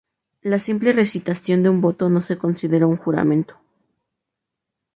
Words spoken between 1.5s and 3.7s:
de un voto no se considera un juramento.